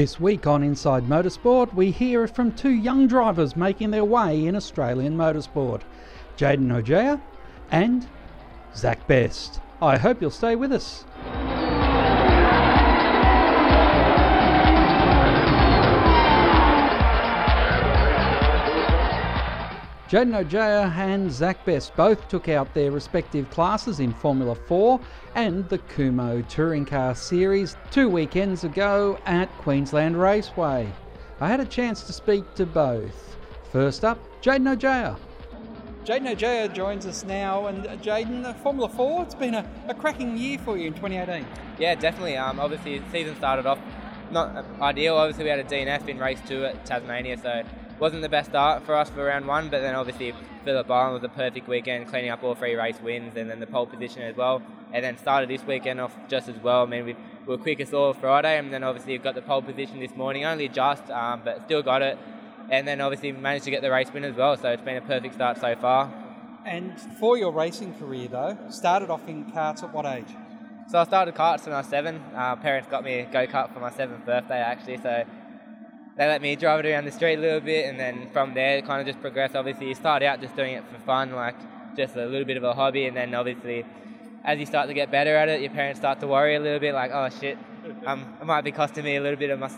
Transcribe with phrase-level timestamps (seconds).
[0.00, 4.56] This week on Inside Motorsport, we hear from two young drivers making their way in
[4.56, 5.82] Australian motorsport
[6.38, 7.20] Jayden Ojeda
[7.70, 8.08] and
[8.74, 9.60] Zach Best.
[9.82, 11.04] I hope you'll stay with us.
[20.10, 24.98] Jayden Ojeda and Zach Best both took out their respective classes in Formula 4
[25.36, 30.92] and the Kumho Touring Car Series two weekends ago at Queensland Raceway.
[31.38, 33.36] I had a chance to speak to both.
[33.70, 35.16] First up, Jayden Ojeda.
[36.04, 39.70] Jayden Ojeda joins us now, and uh, Jaden, Jayden, uh, Formula 4, it's been a,
[39.86, 41.46] a, cracking year for you in 2018.
[41.78, 42.36] Yeah, definitely.
[42.36, 43.78] Um, obviously, the season started off
[44.32, 45.14] not uh, ideal.
[45.14, 47.62] Obviously, we had a DNF in race two at Tasmania, so
[48.00, 51.24] wasn't the best start for us for round one, but then obviously Phillip Island was
[51.24, 54.36] a perfect weekend, cleaning up all three race wins and then the pole position as
[54.36, 54.62] well.
[54.92, 56.82] And then started this weekend off just as well.
[56.82, 60.16] I mean, we were quickest all Friday, and then obviously got the pole position this
[60.16, 62.18] morning, only just, um, but still got it.
[62.70, 65.02] And then obviously managed to get the race win as well, so it's been a
[65.02, 66.12] perfect start so far.
[66.64, 70.28] And for your racing career though, started off in karts at what age?
[70.88, 72.20] So I started karts when I was seven.
[72.34, 75.24] Uh, parents got me a go kart for my seventh birthday actually, so
[76.20, 78.82] they let me drive it around the street a little bit, and then from there,
[78.82, 79.54] kind of just progress.
[79.54, 81.54] Obviously, you start out just doing it for fun, like
[81.96, 83.86] just a little bit of a hobby, and then obviously,
[84.44, 86.78] as you start to get better at it, your parents start to worry a little
[86.78, 87.56] bit, like, oh shit,
[88.04, 89.70] um, it might be costing me a little bit of my,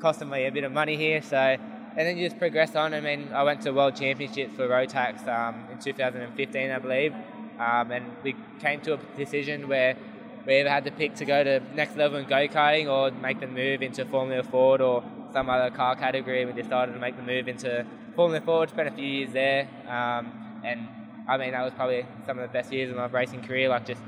[0.00, 1.20] costing me a bit of money here.
[1.20, 1.58] So, and
[1.94, 2.94] then you just progress on.
[2.94, 7.12] I mean, I went to World Championships for Rotax um, in 2015, I believe,
[7.58, 9.98] um, and we came to a decision where
[10.46, 13.40] we either had to pick to go to next level in go karting or make
[13.40, 16.44] the move into Formula Ford or some other car category.
[16.44, 18.70] We decided to make the move into Formula Ford.
[18.70, 20.32] Spent a few years there, um,
[20.64, 20.88] and
[21.28, 23.68] I mean that was probably some of the best years of my racing career.
[23.68, 24.02] Like just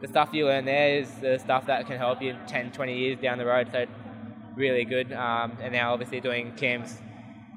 [0.00, 3.18] the stuff you learn there is the stuff that can help you 10, 20 years
[3.18, 3.68] down the road.
[3.70, 3.86] So
[4.56, 5.12] really good.
[5.12, 6.98] Um, and now obviously doing CAMS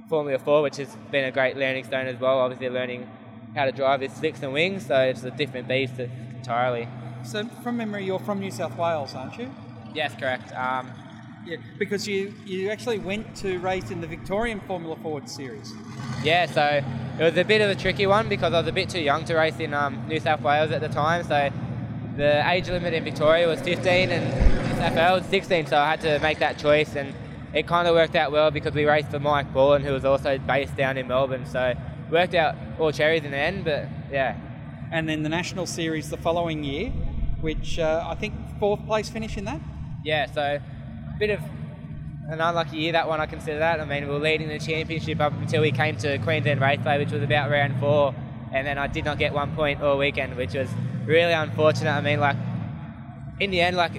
[0.09, 2.39] Formula 4, which has been a great learning stone as well.
[2.39, 3.09] Obviously learning
[3.55, 6.88] how to drive with slicks and wings, so it's a different beast entirely.
[7.23, 9.49] So from memory, you're from New South Wales, aren't you?
[9.94, 10.51] Yes, correct.
[10.53, 10.91] Um,
[11.45, 15.73] yeah, because you, you actually went to race in the Victorian Formula Ford series.
[16.23, 16.81] Yeah, so
[17.19, 19.25] it was a bit of a tricky one because I was a bit too young
[19.25, 21.23] to race in um, New South Wales at the time.
[21.23, 21.51] So
[22.15, 26.01] the age limit in Victoria was 15 and New South Wales 16, so I had
[26.01, 26.95] to make that choice.
[26.95, 27.13] And
[27.53, 30.37] it kind of worked out well because we raced for Mike Bullen, who was also
[30.37, 31.45] based down in Melbourne.
[31.45, 31.73] So
[32.09, 34.37] worked out all cherries in the end, but yeah.
[34.91, 36.89] And then the national series the following year,
[37.41, 39.59] which uh, I think fourth place finish in that.
[40.03, 40.59] Yeah, so
[41.18, 41.40] bit of
[42.29, 43.79] an unlucky year, that one, I consider that.
[43.79, 47.12] I mean, we were leading the championship up until we came to Queensland Raceway, which
[47.12, 48.16] was about round four,
[48.51, 50.69] and then I did not get one point all weekend, which was
[51.06, 51.91] really unfortunate.
[51.91, 52.38] I mean, like,
[53.40, 53.91] in the end, like,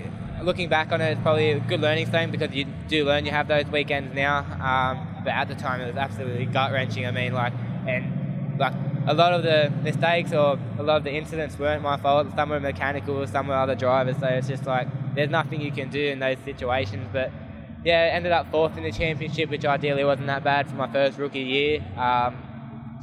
[0.43, 3.31] looking back on it, it's probably a good learning thing because you do learn you
[3.31, 4.39] have those weekends now.
[4.39, 7.07] Um, but at the time, it was absolutely gut wrenching.
[7.07, 7.53] I mean, like,
[7.87, 8.75] and like
[9.07, 12.29] a lot of the mistakes or a lot of the incidents weren't my fault.
[12.35, 14.17] Some were mechanical, some were other drivers.
[14.19, 17.09] So it's just like there's nothing you can do in those situations.
[17.13, 17.31] But
[17.85, 21.19] yeah, ended up fourth in the championship, which ideally wasn't that bad for my first
[21.19, 21.81] rookie year.
[21.97, 22.37] Um,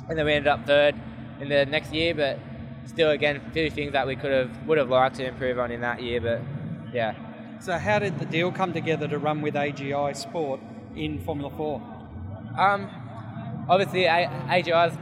[0.10, 0.96] and then we ended up third
[1.40, 2.40] in the next year, but
[2.86, 5.72] still, again, a few things that we could have would have liked to improve on
[5.72, 6.20] in that year.
[6.20, 6.42] But
[6.94, 7.14] yeah.
[7.60, 10.62] So how did the deal come together to run with AGI Sport
[10.96, 11.80] in Formula Four?
[12.58, 12.90] Um,
[13.70, 14.98] obviously, AGI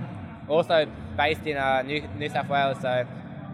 [0.50, 3.06] also based in uh, New, New South Wales, so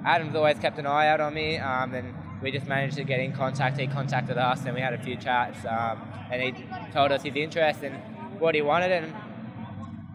[0.06, 3.20] Adam's always kept an eye out on me, um, and we just managed to get
[3.20, 3.80] in contact.
[3.80, 6.02] He contacted us, and we had a few chats, um,
[6.32, 7.96] and he told us his interest and
[8.40, 9.14] what he wanted, and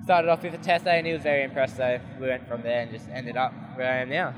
[0.05, 1.77] started off with a test day, and he was very impressed.
[1.77, 4.35] So we went from there and just ended up where I am now.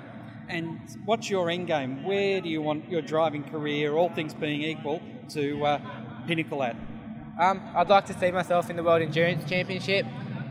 [0.49, 2.05] And what's your end game?
[2.05, 5.81] Where do you want your driving career, all things being equal, to uh,
[6.27, 6.77] pinnacle at?
[7.39, 10.05] Um, I'd like to see myself in the World Endurance Championship.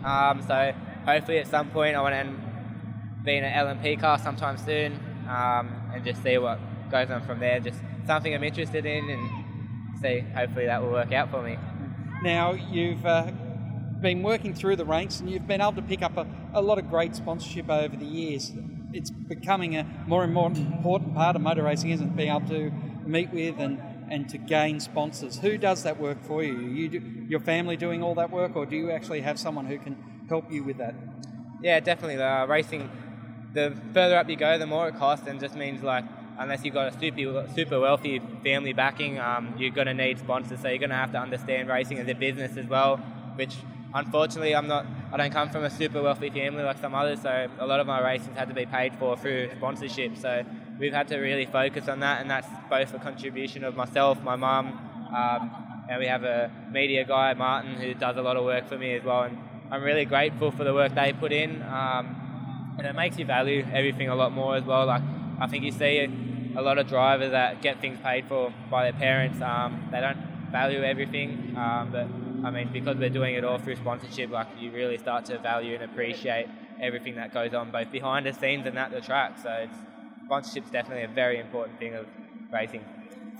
[0.03, 0.73] Um, so
[1.05, 4.93] hopefully at some point I want to be in an LMP car sometime soon
[5.27, 6.59] um, and just see what
[6.89, 7.59] goes on from there.
[7.59, 10.19] Just something I'm interested in and see.
[10.35, 11.57] Hopefully that will work out for me.
[12.23, 13.31] Now you've uh,
[14.01, 16.79] been working through the ranks and you've been able to pick up a, a lot
[16.79, 18.51] of great sponsorship over the years.
[18.93, 22.15] It's becoming a more and more important part of motor racing, isn't it?
[22.15, 22.71] Being able to
[23.05, 23.79] meet with and,
[24.09, 25.39] and to gain sponsors.
[25.39, 26.59] Who does that work for you?
[26.59, 29.77] you do, your family doing all that work, or do you actually have someone who
[29.77, 29.95] can
[30.31, 30.95] help you with that?
[31.61, 32.21] Yeah, definitely.
[32.21, 32.89] Uh, racing,
[33.53, 36.05] the further up you go, the more it costs, and just means like
[36.39, 40.61] unless you've got a super super wealthy family backing, um, you're going to need sponsors.
[40.61, 42.97] So you're going to have to understand racing as a business as well,
[43.35, 43.55] which
[43.93, 44.85] unfortunately I'm not.
[45.11, 47.87] I don't come from a super wealthy family like some others, so a lot of
[47.87, 50.17] my races had to be paid for through sponsorship.
[50.17, 50.43] So
[50.79, 54.37] we've had to really focus on that, and that's both a contribution of myself, my
[54.37, 54.67] mum.
[55.13, 55.43] Um,
[55.89, 58.95] and we have a media guy, Martin, who does a lot of work for me
[58.95, 59.23] as well.
[59.23, 59.37] And
[59.71, 61.61] I'm really grateful for the work they put in.
[61.61, 64.85] Um, and it makes you value everything a lot more as well.
[64.85, 65.01] Like
[65.39, 66.09] I think you see
[66.55, 69.41] a lot of drivers that get things paid for by their parents.
[69.41, 70.17] Um, they don't
[70.51, 72.07] value everything, um, but
[72.45, 75.75] I mean because we're doing it all through sponsorship, like you really start to value
[75.75, 76.47] and appreciate
[76.81, 79.37] everything that goes on both behind the scenes and at the track.
[79.41, 79.77] So it's,
[80.25, 82.07] sponsorship's definitely a very important thing of
[82.51, 82.83] racing.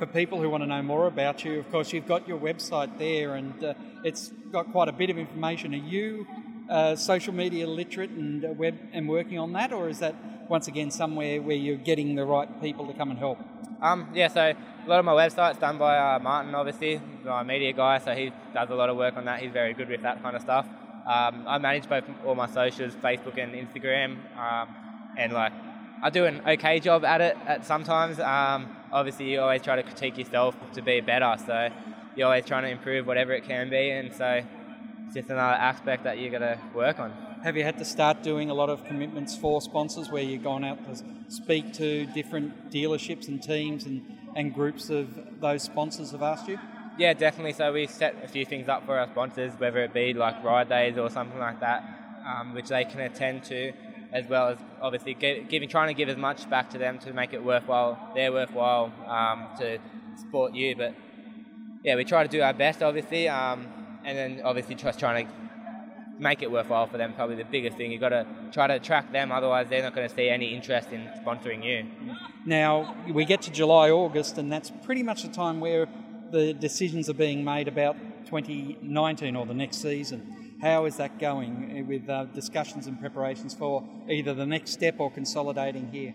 [0.01, 2.98] For people who want to know more about you, of course, you've got your website
[2.98, 5.75] there, and uh, it's got quite a bit of information.
[5.75, 6.25] Are you
[6.68, 10.15] uh, social media literate and uh, web and working on that, or is that
[10.50, 13.38] once again somewhere where you're getting the right people to come and help?
[13.80, 17.71] Um, yeah, so a lot of my website's done by uh, Martin, obviously, my media
[17.71, 19.39] guy, so he does a lot of work on that.
[19.39, 20.65] He's very good with that kind of stuff.
[21.06, 24.68] Um, I manage both all my socials, Facebook and Instagram, um,
[25.15, 25.54] and like
[26.01, 28.19] I do an okay job at it at sometimes.
[28.19, 31.69] Um, obviously, you always try to critique yourself to be better, so
[32.15, 34.43] you're always trying to improve whatever it can be, and so
[35.05, 37.11] it's just another aspect that you got to work on.
[37.43, 40.63] Have you had to start doing a lot of commitments for sponsors where you've gone
[40.63, 44.03] out to speak to different dealerships and teams and,
[44.35, 46.59] and groups of those sponsors have asked you?
[46.97, 47.53] Yeah, definitely.
[47.53, 50.69] So we set a few things up for our sponsors, whether it be like ride
[50.69, 51.83] days or something like that,
[52.27, 53.73] um, which they can attend to,
[54.13, 57.33] as well as obviously giving, trying to give as much back to them to make
[57.33, 58.11] it worthwhile.
[58.13, 59.79] They're worthwhile um, to
[60.17, 60.93] support you, but
[61.83, 63.67] yeah, we try to do our best, obviously, um,
[64.03, 65.33] and then obviously just trying to
[66.19, 67.13] make it worthwhile for them.
[67.13, 67.91] Probably the biggest thing.
[67.91, 70.89] You've got to try to attract them, otherwise they're not going to see any interest
[70.91, 71.85] in sponsoring you.
[72.45, 75.87] Now we get to July, August, and that's pretty much the time where
[76.31, 80.57] the decisions are being made about 2019 or the next season.
[80.61, 85.11] How is that going with uh, discussions and preparations for either the next step or
[85.11, 86.13] consolidating here?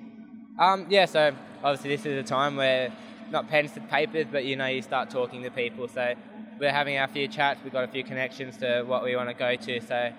[0.58, 1.32] Um, yeah, so
[1.62, 2.90] obviously this is a time where
[3.30, 5.86] not pens to papers, but you know you start talking to people.
[5.88, 6.14] So
[6.58, 7.60] we're having our few chats.
[7.62, 9.80] We've got a few connections to what we want to go to.
[9.80, 10.12] So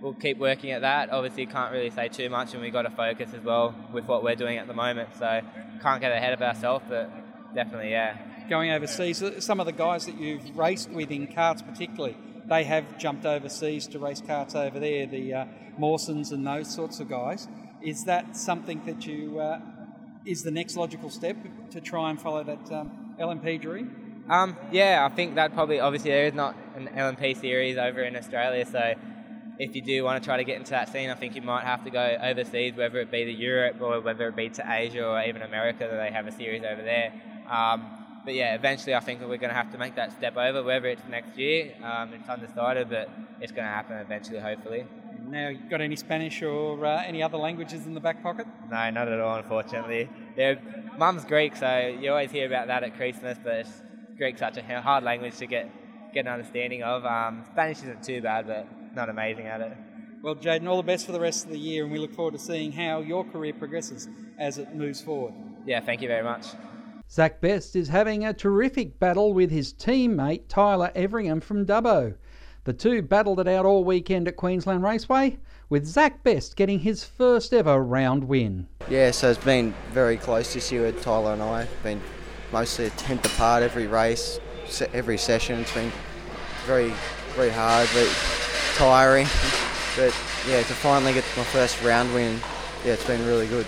[0.00, 1.10] we'll keep working at that.
[1.10, 4.24] Obviously, can't really say too much, and we've got to focus as well with what
[4.24, 5.10] we're doing at the moment.
[5.16, 5.40] So
[5.80, 7.08] can't get ahead of ourselves, but
[7.54, 8.16] definitely, yeah
[8.48, 9.22] going overseas.
[9.38, 12.16] Some of the guys that you've raced with in karts, particularly,
[12.48, 15.06] they have jumped overseas to race karts over there.
[15.06, 15.44] The uh,
[15.78, 17.48] Mawsons and those sorts of guys.
[17.82, 19.60] Is that something that you uh,
[20.24, 21.36] is the next logical step
[21.70, 24.24] to try and follow that um, LMP dream?
[24.28, 28.16] Um, yeah, I think that probably obviously there is not an LMP series over in
[28.16, 28.94] Australia, so
[29.58, 31.64] if you do want to try to get into that scene, I think you might
[31.64, 35.06] have to go overseas, whether it be to Europe or whether it be to Asia
[35.06, 37.12] or even America, that they have a series over there.
[37.50, 40.62] Um, but yeah, eventually I think we're going to have to make that step over,
[40.62, 41.74] whether it's next year.
[41.82, 43.10] Um, it's undecided, but
[43.40, 44.86] it's going to happen eventually, hopefully.
[45.26, 48.46] Now, got any Spanish or uh, any other languages in the back pocket?
[48.70, 50.08] No, not at all, unfortunately.
[50.36, 50.60] They're,
[50.98, 53.66] Mum's Greek, so you always hear about that at Christmas, but
[54.16, 55.70] Greek's such a hard language to get
[56.14, 57.04] get an understanding of.
[57.04, 59.76] Um, Spanish isn't too bad, but not amazing at it.
[60.22, 62.34] Well, Jayden, all the best for the rest of the year, and we look forward
[62.34, 65.34] to seeing how your career progresses as it moves forward.
[65.66, 66.46] Yeah, thank you very much.
[67.10, 72.14] Zach Best is having a terrific battle with his teammate Tyler Everingham from Dubbo.
[72.64, 77.04] The two battled it out all weekend at Queensland Raceway, with Zach Best getting his
[77.04, 78.66] first ever round win.
[78.88, 81.66] Yeah, so it's been very close this year with Tyler and I.
[81.82, 82.00] Been
[82.52, 84.40] mostly a tenth apart every race,
[84.92, 85.60] every session.
[85.60, 85.92] It's been
[86.66, 86.92] very,
[87.34, 88.08] very hard, very
[88.76, 89.26] tiring.
[89.96, 90.14] But
[90.48, 92.40] yeah, to finally get my first round win,
[92.84, 93.66] yeah, it's been really good.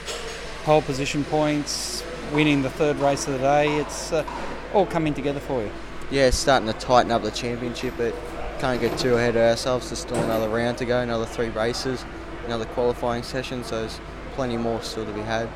[0.64, 1.95] Pole position points,
[2.32, 3.76] winning the third race of the day.
[3.76, 4.24] It's uh,
[4.72, 5.70] all coming together for you.
[6.10, 8.14] Yeah, it's starting to tighten up the championship, but
[8.58, 9.88] can't get too ahead of ourselves.
[9.88, 12.04] There's still another round to go, another three races,
[12.46, 14.00] another qualifying session, so there's
[14.32, 15.48] plenty more still to be had.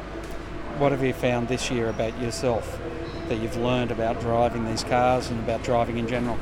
[0.78, 2.80] What have you found this year about yourself
[3.28, 6.38] that you've learned about driving these cars and about driving in general?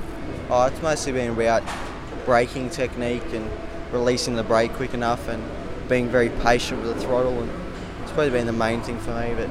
[0.49, 1.63] Oh, it's mostly been about
[2.25, 3.51] braking technique and
[3.93, 5.43] releasing the brake quick enough and
[5.89, 7.51] being very patient with the throttle and
[8.03, 9.49] it's probably been the main thing for me but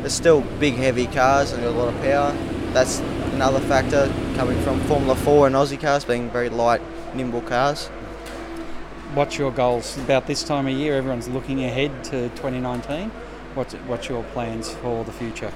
[0.00, 2.32] they're still big, heavy cars and got a lot of power.
[2.72, 3.00] That's
[3.34, 6.80] another factor coming from Formula 4 and Aussie cars being very light,
[7.14, 7.88] nimble cars.
[9.14, 10.96] What's your goals about this time of year?
[10.96, 13.10] Everyone's looking ahead to 2019.
[13.54, 15.52] What's what's your plans for the future?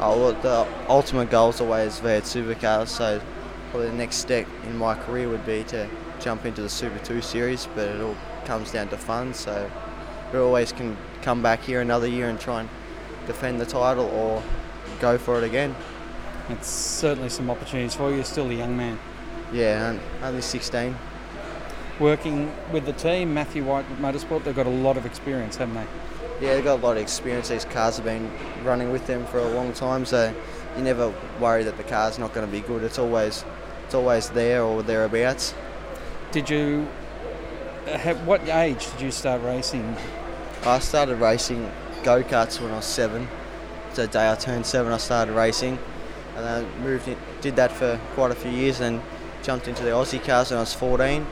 [0.00, 2.88] Oh, well, the ultimate goal is always V8 supercars.
[2.88, 3.20] So
[3.70, 7.20] probably the next step in my career would be to jump into the Super 2
[7.20, 9.34] series, but it all comes down to fun.
[9.34, 9.70] So
[10.32, 12.70] we always can come back here another year and try and
[13.26, 14.42] defend the title or
[15.00, 15.74] go for it again.
[16.50, 18.16] It's certainly some opportunities for you.
[18.16, 18.98] You're still a young man.
[19.52, 20.96] Yeah, only 16.
[22.00, 25.86] Working with the team, Matthew White Motorsport, they've got a lot of experience, haven't they?
[26.40, 27.48] Yeah, they've got a lot of experience.
[27.48, 28.30] These cars have been
[28.64, 30.34] running with them for a long time, so
[30.76, 32.82] you never worry that the car's not going to be good.
[32.82, 33.44] It's always
[33.84, 35.54] it's always there or thereabouts.
[36.32, 36.88] Did you?
[37.86, 39.96] Uh, what age did you start racing?
[40.64, 41.70] I started racing
[42.04, 43.26] go karts when I was seven.
[43.94, 45.78] The day I turned seven, I started racing,
[46.36, 49.00] and I moved in, did that for quite a few years, and
[49.42, 51.26] jumped into the Aussie cars when I was 14.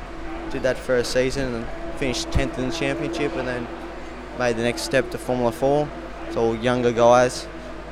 [0.50, 1.66] Did that for a season and
[1.98, 3.68] finished 10th in the championship, and then
[4.38, 5.88] made the next step to Formula 4.
[6.28, 7.46] It's all younger guys,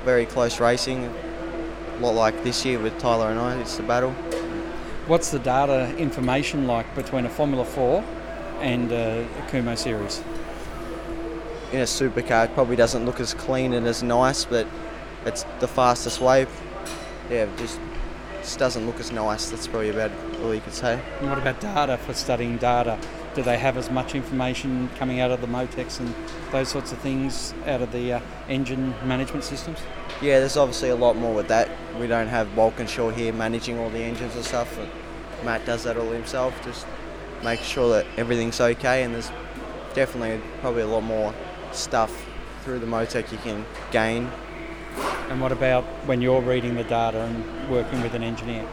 [0.04, 3.60] very close racing, a lot like this year with Tyler and I.
[3.60, 4.12] It's the battle.
[5.06, 8.02] What's the data information like between a Formula 4
[8.60, 10.22] and a Kumho series?
[11.72, 14.66] In a supercar it probably doesn't look as clean and as nice, but
[15.24, 16.46] it's the fastest way.
[17.30, 17.78] Yeah, just
[18.40, 19.50] just doesn't look as nice.
[19.50, 20.10] That's probably about
[20.42, 21.00] all you could say.
[21.20, 22.98] And what about data for studying data?
[23.34, 26.12] Do they have as much information coming out of the Motecs and
[26.50, 29.78] those sorts of things out of the uh, engine management systems?
[30.20, 31.68] Yeah, there's obviously a lot more with that.
[31.98, 34.76] We don't have Walkinshaw here managing all the engines and stuff.
[35.44, 36.86] Matt does that all himself, just
[37.44, 39.04] make sure that everything's okay.
[39.04, 39.30] And there's
[39.94, 41.32] definitely probably a lot more
[41.74, 42.26] stuff
[42.62, 44.30] through the Motec you can gain.
[45.28, 48.66] And what about when you're reading the data and working with an engineer?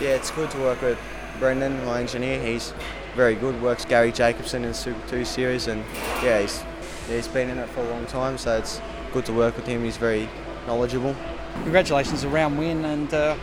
[0.00, 0.98] Yeah, it's good to work with
[1.38, 2.42] Brendan, my engineer.
[2.42, 2.74] He's
[3.14, 3.60] very good.
[3.62, 5.84] Works Garry Jacobson in the Super 2 series, and
[6.22, 6.62] yeah, he's
[7.08, 8.80] he's been in it for a long time, so it's
[9.12, 9.84] good to work with him.
[9.84, 10.28] He's very
[10.66, 11.14] knowledgeable.
[11.62, 13.36] Congratulations, a round win, and uh,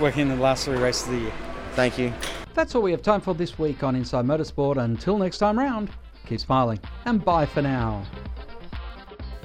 [0.00, 1.32] working in the last three races of the year.
[1.72, 2.12] Thank you.
[2.54, 4.78] That's all we have time for this week on Inside Motorsport.
[4.78, 5.90] Until next time round,
[6.26, 8.04] keep smiling, and bye for now.